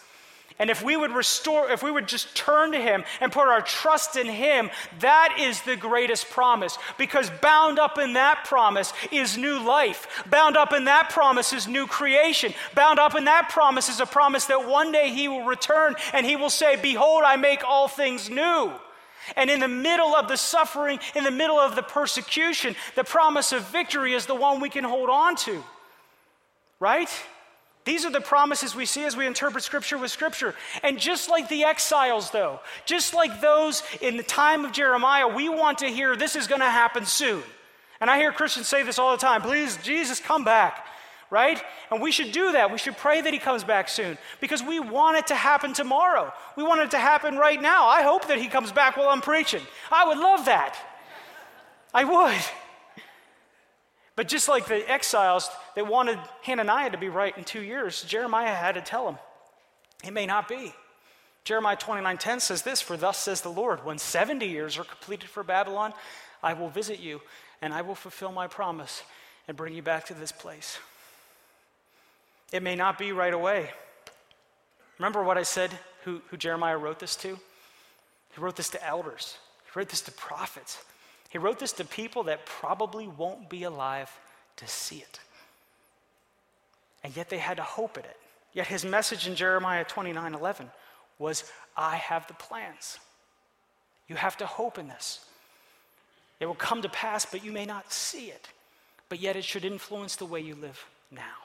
[0.60, 3.62] And if we would restore, if we would just turn to Him and put our
[3.62, 6.76] trust in Him, that is the greatest promise.
[6.98, 10.22] Because bound up in that promise is new life.
[10.28, 12.52] Bound up in that promise is new creation.
[12.74, 16.26] Bound up in that promise is a promise that one day He will return and
[16.26, 18.70] He will say, Behold, I make all things new.
[19.36, 23.52] And in the middle of the suffering, in the middle of the persecution, the promise
[23.52, 25.62] of victory is the one we can hold on to.
[26.78, 27.10] Right?
[27.84, 30.54] These are the promises we see as we interpret Scripture with Scripture.
[30.82, 35.48] And just like the exiles, though, just like those in the time of Jeremiah, we
[35.48, 37.42] want to hear this is going to happen soon.
[38.00, 40.86] And I hear Christians say this all the time please, Jesus, come back,
[41.30, 41.62] right?
[41.90, 42.70] And we should do that.
[42.70, 46.32] We should pray that He comes back soon because we want it to happen tomorrow.
[46.56, 47.86] We want it to happen right now.
[47.86, 49.62] I hope that He comes back while I'm preaching.
[49.90, 50.76] I would love that.
[51.94, 52.40] I would.
[54.16, 58.54] But just like the exiles that wanted Hananiah to be right in two years, Jeremiah
[58.54, 59.18] had to tell him,
[60.04, 60.74] it may not be.
[61.44, 65.42] Jeremiah 29:10 says this, for thus says the Lord, when 70 years are completed for
[65.42, 65.94] Babylon,
[66.42, 67.22] I will visit you
[67.62, 69.02] and I will fulfill my promise
[69.48, 70.78] and bring you back to this place.
[72.52, 73.70] It may not be right away.
[74.98, 75.70] Remember what I said
[76.04, 77.38] who, who Jeremiah wrote this to?
[78.34, 79.36] He wrote this to elders.
[79.64, 80.78] He wrote this to prophets.
[81.28, 84.10] He wrote this to people that probably won't be alive
[84.56, 85.20] to see it.
[87.02, 88.16] And yet they had to hope in it.
[88.52, 90.70] Yet his message in Jeremiah 29 11
[91.18, 91.44] was,
[91.76, 92.98] I have the plans.
[94.08, 95.24] You have to hope in this.
[96.40, 98.48] It will come to pass, but you may not see it.
[99.08, 101.36] But yet it should influence the way you live now.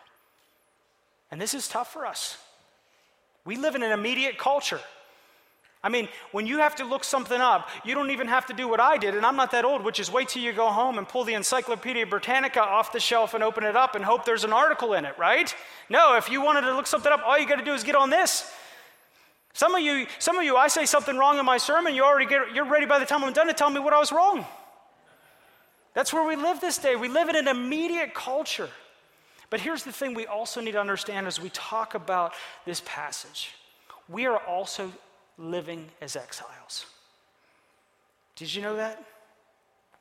[1.36, 2.38] And this is tough for us.
[3.44, 4.80] We live in an immediate culture.
[5.84, 8.70] I mean, when you have to look something up, you don't even have to do
[8.70, 10.98] what I did, and I'm not that old, which is wait till you go home
[10.98, 14.46] and pull the Encyclopedia Britannica off the shelf and open it up and hope there's
[14.46, 15.54] an article in it, right?
[15.90, 17.96] No, if you wanted to look something up, all you got to do is get
[17.96, 18.50] on this.
[19.52, 22.28] Some of you, some of you, I say something wrong in my sermon, you already
[22.28, 24.46] get, you're ready by the time I'm done to tell me what I was wrong.
[25.96, 26.96] That's where we live this day.
[26.96, 28.70] We live in an immediate culture.
[29.50, 32.34] But here's the thing we also need to understand as we talk about
[32.66, 33.54] this passage.
[34.10, 34.92] We are also
[35.38, 36.86] living as exiles.
[38.36, 39.04] Did you know that?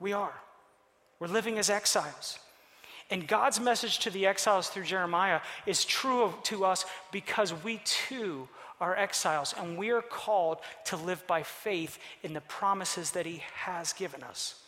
[0.00, 0.34] We are.
[1.18, 2.38] We're living as exiles.
[3.10, 8.48] And God's message to the exiles through Jeremiah is true to us because we too
[8.80, 13.42] are exiles and we are called to live by faith in the promises that He
[13.54, 14.60] has given us.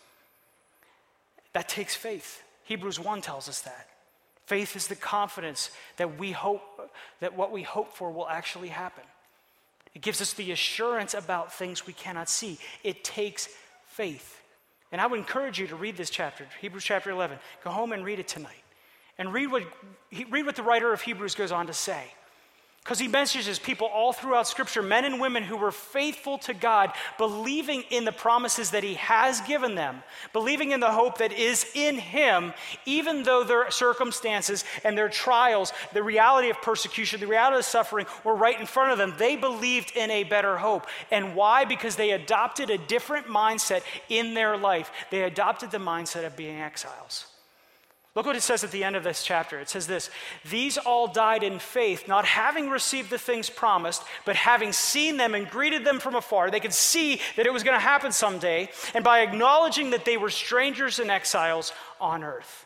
[1.54, 2.42] That takes faith.
[2.64, 3.88] Hebrews 1 tells us that.
[4.46, 9.02] Faith is the confidence that we hope that what we hope for will actually happen.
[9.94, 12.58] It gives us the assurance about things we cannot see.
[12.84, 13.48] It takes
[13.86, 14.40] faith.
[14.92, 17.38] And I would encourage you to read this chapter, Hebrews chapter 11.
[17.64, 18.52] Go home and read it tonight.
[19.18, 19.64] And read what,
[20.30, 22.04] read what the writer of Hebrews goes on to say.
[22.86, 26.92] Because he mentions people all throughout Scripture, men and women who were faithful to God,
[27.18, 31.66] believing in the promises that he has given them, believing in the hope that is
[31.74, 37.58] in him, even though their circumstances and their trials, the reality of persecution, the reality
[37.58, 39.14] of suffering were right in front of them.
[39.18, 40.86] They believed in a better hope.
[41.10, 41.64] And why?
[41.64, 44.92] Because they adopted a different mindset in their life.
[45.10, 47.26] They adopted the mindset of being exiles.
[48.16, 49.60] Look what it says at the end of this chapter.
[49.60, 50.08] It says this
[50.50, 55.34] These all died in faith, not having received the things promised, but having seen them
[55.34, 56.50] and greeted them from afar.
[56.50, 60.16] They could see that it was going to happen someday, and by acknowledging that they
[60.16, 62.64] were strangers and exiles on earth.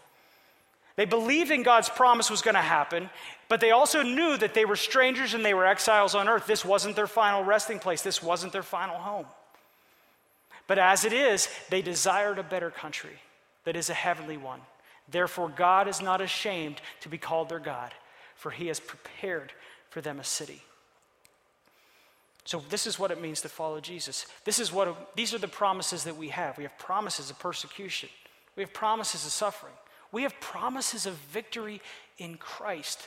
[0.95, 3.11] They believed in God's promise was going to happen,
[3.49, 6.47] but they also knew that they were strangers and they were exiles on earth.
[6.47, 9.27] This wasn't their final resting place, this wasn't their final home.
[10.69, 13.19] But as it is, they desired a better country
[13.65, 14.61] that is a heavenly one.
[15.11, 17.93] Therefore, God is not ashamed to be called their God,
[18.37, 19.53] for he has prepared
[19.89, 20.63] for them a city.
[22.45, 24.27] So, this is what it means to follow Jesus.
[24.45, 26.57] This is what, these are the promises that we have.
[26.57, 28.09] We have promises of persecution,
[28.57, 29.75] we have promises of suffering,
[30.13, 31.81] we have promises of victory
[32.19, 33.07] in Christ.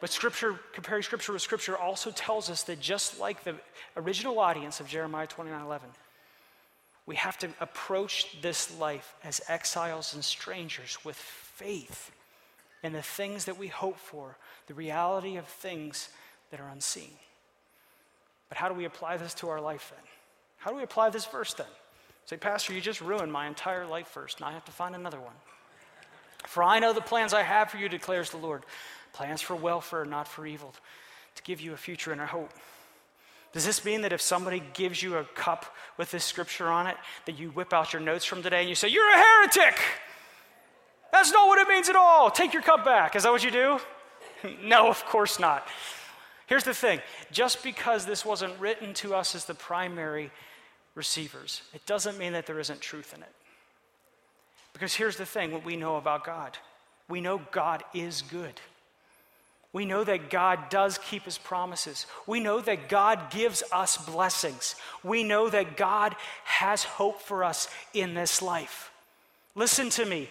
[0.00, 3.56] But Scripture, comparing Scripture with Scripture, also tells us that just like the
[3.96, 5.88] original audience of Jeremiah 29 11,
[7.08, 12.10] we have to approach this life as exiles and strangers with faith
[12.82, 16.10] in the things that we hope for, the reality of things
[16.50, 17.14] that are unseen.
[18.50, 20.04] But how do we apply this to our life then?
[20.58, 21.66] How do we apply this verse then?
[22.26, 24.40] Say, Pastor, you just ruined my entire life first.
[24.40, 25.34] and I have to find another one.
[26.46, 28.64] For I know the plans I have for you, declares the Lord
[29.14, 30.74] plans for welfare, not for evil,
[31.36, 32.52] to give you a future and a hope.
[33.52, 35.64] Does this mean that if somebody gives you a cup
[35.96, 38.74] with this scripture on it, that you whip out your notes from today and you
[38.74, 39.78] say, You're a heretic?
[41.12, 42.30] That's not what it means at all.
[42.30, 43.16] Take your cup back.
[43.16, 43.80] Is that what you do?
[44.62, 45.66] no, of course not.
[46.46, 50.30] Here's the thing just because this wasn't written to us as the primary
[50.94, 53.32] receivers, it doesn't mean that there isn't truth in it.
[54.72, 56.58] Because here's the thing what we know about God
[57.08, 58.60] we know God is good.
[59.72, 62.06] We know that God does keep his promises.
[62.26, 64.76] We know that God gives us blessings.
[65.04, 68.90] We know that God has hope for us in this life.
[69.54, 70.30] Listen to me.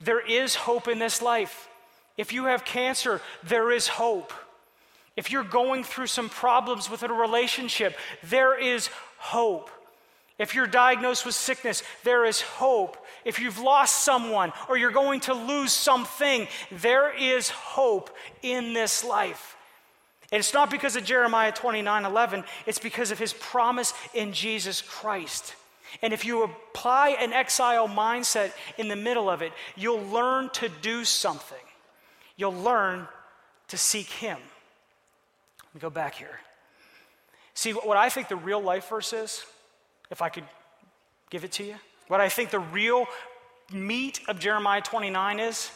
[0.00, 1.68] There is hope in this life.
[2.16, 4.32] If you have cancer, there is hope.
[5.16, 9.70] If you're going through some problems within a relationship, there is hope.
[10.38, 12.96] If you're diagnosed with sickness, there is hope.
[13.24, 18.10] If you've lost someone or you're going to lose something, there is hope
[18.42, 19.56] in this life.
[20.32, 24.82] And it's not because of Jeremiah 29 11, it's because of his promise in Jesus
[24.82, 25.54] Christ.
[26.02, 30.68] And if you apply an exile mindset in the middle of it, you'll learn to
[30.82, 31.56] do something.
[32.36, 33.06] You'll learn
[33.68, 34.38] to seek him.
[35.66, 36.40] Let me go back here.
[37.54, 39.44] See, what I think the real life verse is,
[40.10, 40.44] if I could
[41.30, 41.76] give it to you,
[42.08, 43.06] what I think the real
[43.72, 45.70] meat of Jeremiah 29 is,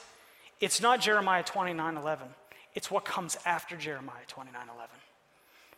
[0.61, 2.29] it's not Jeremiah 29 11.
[2.75, 4.89] It's what comes after Jeremiah 29 11.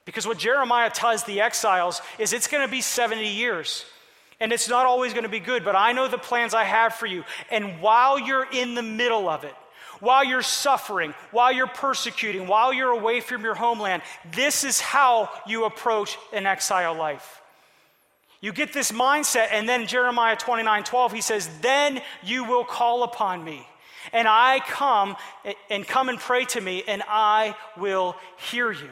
[0.04, 3.84] Because what Jeremiah tells the exiles is it's going to be 70 years.
[4.40, 6.94] And it's not always going to be good, but I know the plans I have
[6.94, 7.24] for you.
[7.50, 9.54] And while you're in the middle of it,
[10.00, 15.28] while you're suffering, while you're persecuting, while you're away from your homeland, this is how
[15.46, 17.39] you approach an exile life.
[18.40, 23.02] You get this mindset, and then Jeremiah 29 12, he says, Then you will call
[23.02, 23.66] upon me,
[24.12, 25.16] and I come
[25.68, 28.16] and come and pray to me, and I will
[28.50, 28.90] hear you.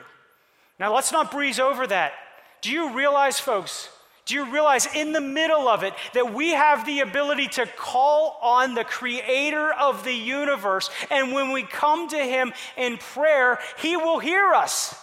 [0.78, 2.12] Now, let's not breeze over that.
[2.60, 3.88] Do you realize, folks?
[4.26, 8.38] Do you realize in the middle of it that we have the ability to call
[8.42, 10.90] on the creator of the universe?
[11.10, 14.94] And when we come to him in prayer, he will hear us.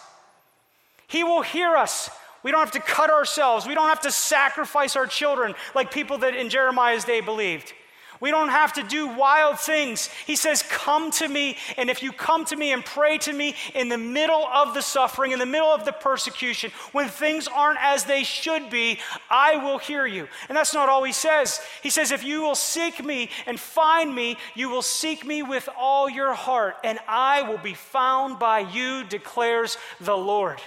[1.08, 2.08] He will hear us.
[2.46, 3.66] We don't have to cut ourselves.
[3.66, 7.72] We don't have to sacrifice our children like people that in Jeremiah's day believed.
[8.20, 10.08] We don't have to do wild things.
[10.28, 13.56] He says, Come to me, and if you come to me and pray to me
[13.74, 17.82] in the middle of the suffering, in the middle of the persecution, when things aren't
[17.82, 20.28] as they should be, I will hear you.
[20.48, 21.60] And that's not all he says.
[21.82, 25.68] He says, If you will seek me and find me, you will seek me with
[25.76, 30.62] all your heart, and I will be found by you, declares the Lord.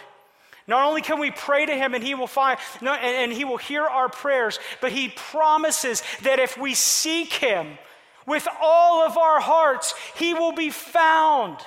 [0.69, 3.57] Not only can we pray to him and he will find and, and he will
[3.57, 7.79] hear our prayers, but he promises that if we seek him
[8.27, 11.57] with all of our hearts, he will be found.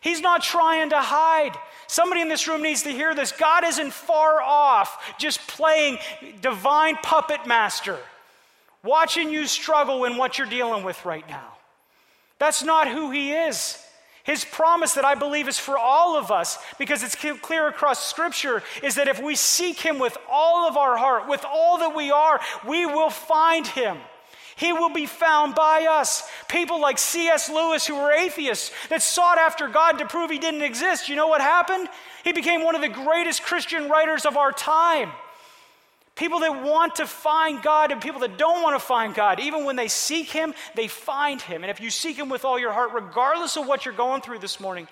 [0.00, 1.56] He's not trying to hide.
[1.88, 3.32] Somebody in this room needs to hear this.
[3.32, 5.98] God isn't far off just playing
[6.40, 7.98] divine puppet master,
[8.84, 11.56] watching you struggle in what you're dealing with right now.
[12.38, 13.76] That's not who he is.
[14.22, 18.62] His promise that I believe is for all of us, because it's clear across Scripture,
[18.82, 22.10] is that if we seek Him with all of our heart, with all that we
[22.10, 23.96] are, we will find Him.
[24.56, 26.28] He will be found by us.
[26.48, 27.48] People like C.S.
[27.48, 31.08] Lewis, who were atheists, that sought after God to prove He didn't exist.
[31.08, 31.88] You know what happened?
[32.22, 35.12] He became one of the greatest Christian writers of our time.
[36.20, 39.64] People that want to find God and people that don't want to find God, even
[39.64, 41.64] when they seek Him, they find Him.
[41.64, 44.40] And if you seek Him with all your heart, regardless of what you're going through
[44.40, 44.86] this morning,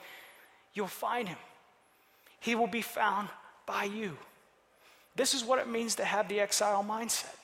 [0.72, 1.36] you'll find Him.
[2.40, 3.28] He will be found
[3.66, 4.16] by you.
[5.16, 7.36] This is what it means to have the exile mindset.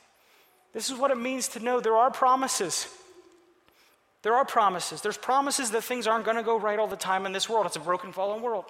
[0.72, 2.88] This is what it means to know there are promises.
[4.22, 5.02] There are promises.
[5.02, 7.66] There's promises that things aren't going to go right all the time in this world.
[7.66, 8.64] It's a broken, fallen world.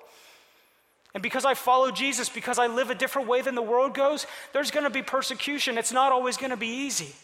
[1.14, 4.26] And because I follow Jesus, because I live a different way than the world goes,
[4.52, 5.78] there's going to be persecution.
[5.78, 7.14] It's not always going to be easy.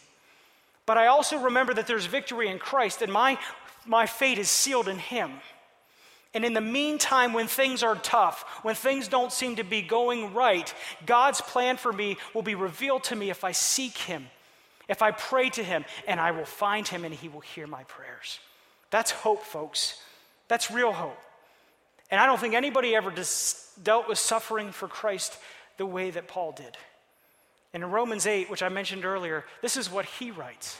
[0.85, 3.37] But I also remember that there's victory in Christ, and my,
[3.85, 5.31] my fate is sealed in Him.
[6.33, 10.33] And in the meantime, when things are tough, when things don't seem to be going
[10.33, 10.73] right,
[11.05, 14.27] God's plan for me will be revealed to me if I seek Him,
[14.87, 17.83] if I pray to Him, and I will find Him and He will hear my
[17.83, 18.39] prayers.
[18.89, 20.01] That's hope, folks.
[20.47, 21.17] That's real hope.
[22.11, 25.37] And I don't think anybody ever dis- dealt with suffering for Christ
[25.77, 26.77] the way that Paul did.
[27.73, 30.79] And in Romans 8, which I mentioned earlier, this is what he writes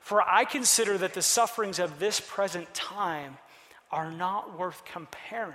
[0.00, 3.38] For I consider that the sufferings of this present time
[3.90, 5.54] are not worth comparing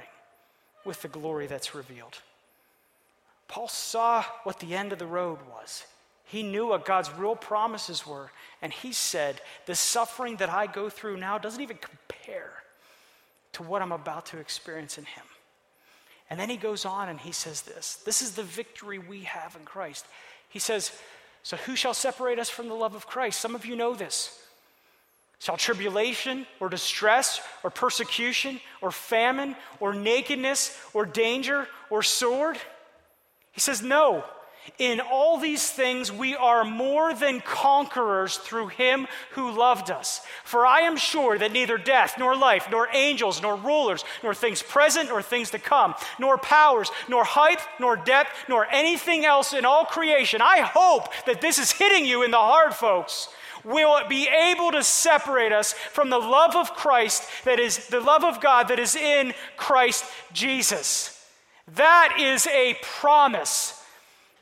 [0.84, 2.18] with the glory that's revealed.
[3.48, 5.84] Paul saw what the end of the road was.
[6.26, 8.32] He knew what God's real promises were.
[8.62, 12.61] And he said, The suffering that I go through now doesn't even compare
[13.54, 15.24] to what I'm about to experience in Him.
[16.32, 19.56] And then he goes on and he says this this is the victory we have
[19.56, 20.06] in Christ.
[20.48, 20.92] He says,
[21.44, 23.40] So who shall separate us from the love of Christ?
[23.40, 24.38] Some of you know this.
[25.40, 32.58] Shall tribulation or distress or persecution or famine or nakedness or danger or sword?
[33.52, 34.24] He says, No.
[34.78, 40.22] In all these things, we are more than conquerors through him who loved us.
[40.44, 44.62] For I am sure that neither death, nor life, nor angels, nor rulers, nor things
[44.62, 49.66] present, nor things to come, nor powers, nor height, nor depth, nor anything else in
[49.66, 50.42] all creation.
[50.42, 53.30] I hope that this is hitting you in the heart, folks.
[53.64, 58.24] Will be able to separate us from the love of Christ that is the love
[58.24, 61.24] of God that is in Christ Jesus.
[61.76, 63.81] That is a promise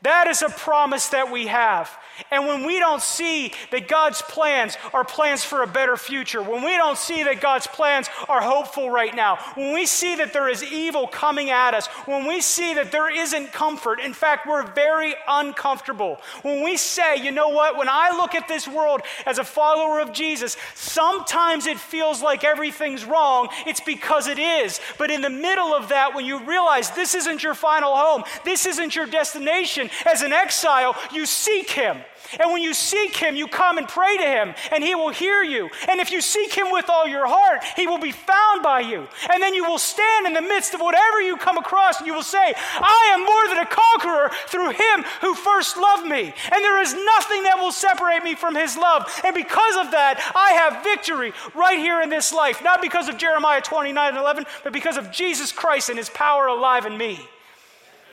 [0.02, 1.98] that is a promise that we have.
[2.32, 6.64] And when we don't see that God's plans are plans for a better future, when
[6.64, 10.50] we don't see that God's plans are hopeful right now, when we see that there
[10.50, 14.66] is evil coming at us, when we see that there isn't comfort, in fact, we're
[14.74, 16.20] very uncomfortable.
[16.42, 20.00] When we say, you know what, when I look at this world as a follower
[20.00, 23.50] of Jesus, sometimes it feels like everything's wrong.
[23.66, 24.80] It's because it is.
[24.98, 28.66] But in the middle of that, when you realize this isn't your final home, this
[28.66, 31.98] isn't your destination, as an exile, you seek Him.
[32.40, 35.42] And when you seek him, you come and pray to him, and he will hear
[35.42, 35.70] you.
[35.90, 39.08] And if you seek him with all your heart, he will be found by you.
[39.32, 42.14] And then you will stand in the midst of whatever you come across, and you
[42.14, 46.34] will say, I am more than a conqueror through him who first loved me.
[46.52, 49.10] And there is nothing that will separate me from his love.
[49.26, 52.64] And because of that, I have victory right here in this life.
[52.64, 56.46] Not because of Jeremiah 29 and 11, but because of Jesus Christ and his power
[56.46, 57.20] alive in me.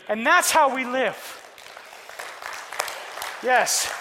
[0.09, 1.43] And that's how we live.
[3.43, 3.93] Yes.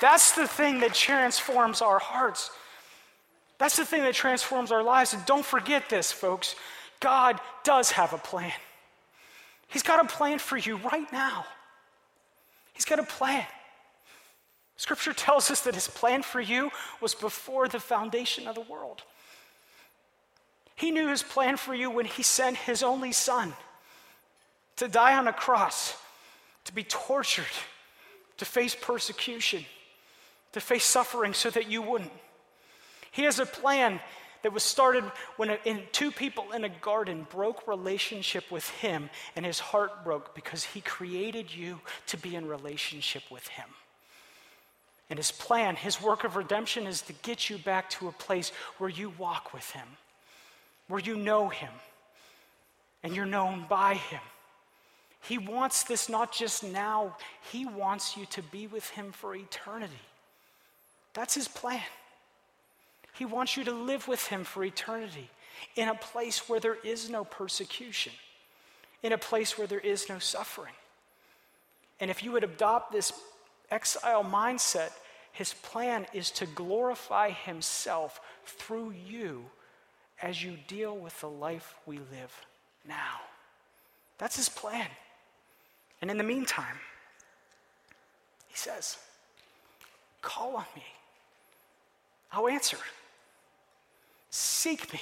[0.00, 2.50] That's the thing that transforms our hearts.
[3.58, 5.14] That's the thing that transforms our lives.
[5.14, 6.54] And don't forget this, folks.
[7.00, 8.52] God does have a plan.
[9.68, 11.46] He's got a plan for you right now.
[12.72, 13.46] He's got a plan.
[14.76, 19.02] Scripture tells us that his plan for you was before the foundation of the world.
[20.74, 23.54] He knew his plan for you when he sent his only son
[24.76, 25.96] to die on a cross,
[26.66, 27.44] to be tortured,
[28.36, 29.64] to face persecution,
[30.52, 32.12] to face suffering so that you wouldn't.
[33.10, 34.00] He has a plan
[34.42, 35.04] that was started
[35.36, 40.34] when a, two people in a garden broke relationship with him and his heart broke
[40.34, 43.66] because he created you to be in relationship with him.
[45.08, 48.50] And his plan, his work of redemption is to get you back to a place
[48.78, 49.86] where you walk with him,
[50.88, 51.72] where you know him,
[53.02, 54.20] and you're known by him.
[55.26, 57.16] He wants this not just now,
[57.50, 59.94] he wants you to be with him for eternity.
[61.14, 61.82] That's his plan.
[63.12, 65.28] He wants you to live with him for eternity
[65.74, 68.12] in a place where there is no persecution,
[69.02, 70.74] in a place where there is no suffering.
[71.98, 73.12] And if you would adopt this
[73.70, 74.90] exile mindset,
[75.32, 79.46] his plan is to glorify himself through you
[80.22, 82.46] as you deal with the life we live
[82.86, 83.20] now.
[84.18, 84.86] That's his plan.
[86.00, 86.76] And in the meantime,
[88.48, 88.98] he says,
[90.22, 90.84] Call on me.
[92.32, 92.78] I'll answer.
[94.30, 95.00] Seek me.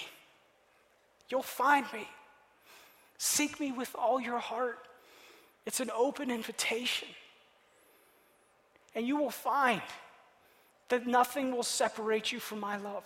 [1.29, 2.07] You'll find me.
[3.19, 4.79] Seek me with all your heart.
[5.67, 7.09] It's an open invitation.
[8.95, 9.81] And you will find
[10.89, 13.05] that nothing will separate you from my love.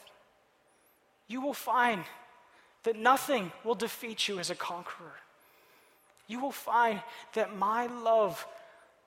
[1.29, 2.05] You will find
[2.83, 5.15] that nothing will defeat you as a conqueror.
[6.29, 7.01] You will find
[7.33, 8.47] that my love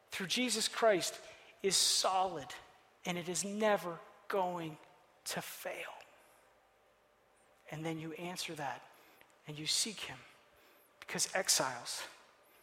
[0.09, 1.17] through Jesus Christ
[1.63, 2.47] is solid
[3.05, 4.78] and it is never going
[5.26, 5.74] to fail.
[7.72, 8.82] And then you answer that
[9.47, 10.17] and you seek Him
[10.99, 12.03] because exiles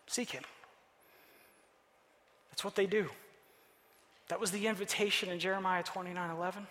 [0.06, 0.42] seek Him.
[2.50, 3.08] That's what they do.
[4.28, 6.66] That was the invitation in Jeremiah 29 11.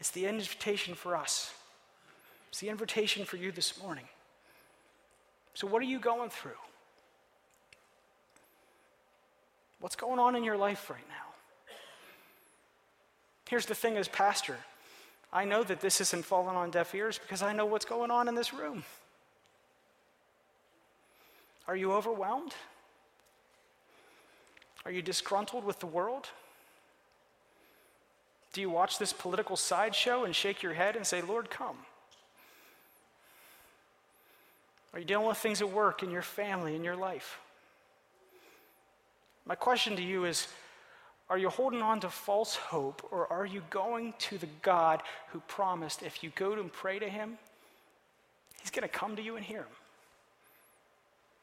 [0.00, 1.54] It's the invitation for us.
[2.48, 4.04] It's the invitation for you this morning.
[5.54, 6.52] So, what are you going through?
[9.80, 11.74] What's going on in your life right now?
[13.48, 14.56] Here's the thing as pastor
[15.32, 18.28] I know that this isn't falling on deaf ears because I know what's going on
[18.28, 18.84] in this room.
[21.68, 22.54] Are you overwhelmed?
[24.84, 26.28] Are you disgruntled with the world?
[28.52, 31.76] Do you watch this political sideshow and shake your head and say, Lord, come?
[34.92, 37.38] Are you dealing with things at work, in your family, in your life?
[39.46, 40.48] My question to you is
[41.28, 45.40] are you holding on to false hope, or are you going to the God who
[45.46, 47.38] promised if you go to and pray to him,
[48.60, 49.66] he's going to come to you and hear him?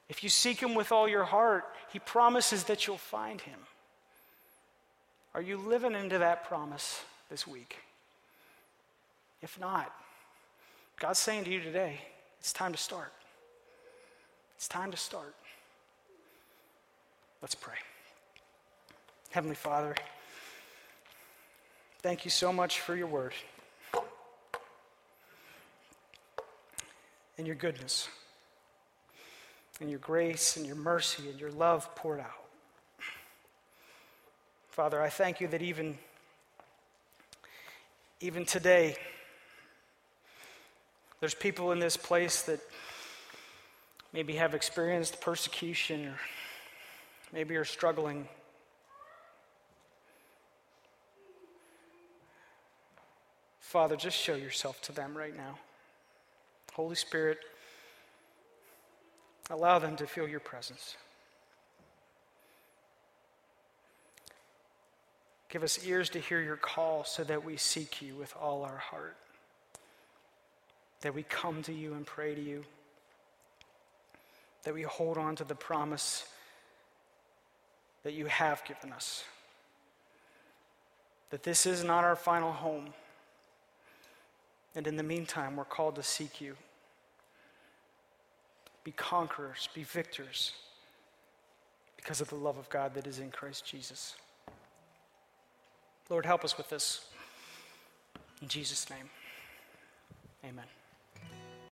[0.09, 3.59] If you seek him with all your heart, he promises that you'll find him.
[5.33, 7.77] Are you living into that promise this week?
[9.41, 9.93] If not,
[10.99, 11.99] God's saying to you today,
[12.39, 13.13] it's time to start.
[14.55, 15.35] It's time to start.
[17.41, 17.75] Let's pray.
[19.29, 19.93] Heavenly Father,
[22.01, 23.33] thank you so much for your word
[27.37, 28.09] and your goodness
[29.79, 32.43] and your grace and your mercy and your love poured out.
[34.71, 35.97] Father, I thank you that even,
[38.19, 38.95] even today,
[41.19, 42.59] there's people in this place that
[44.13, 46.19] maybe have experienced persecution or
[47.33, 48.27] maybe you're struggling.
[53.59, 55.59] Father, just show yourself to them right now.
[56.73, 57.39] Holy Spirit,
[59.49, 60.95] allow them to feel your presence.
[65.49, 68.77] Give us ears to hear your call so that we seek you with all our
[68.77, 69.17] heart,
[71.01, 72.63] that we come to you and pray to you,
[74.63, 76.25] that we hold on to the promise
[78.07, 79.25] that you have given us,
[81.29, 82.93] that this is not our final home.
[84.75, 86.55] And in the meantime, we're called to seek you.
[88.85, 90.53] Be conquerors, be victors,
[91.97, 94.15] because of the love of God that is in Christ Jesus.
[96.09, 97.07] Lord, help us with this.
[98.41, 99.09] In Jesus' name,
[100.45, 100.76] amen.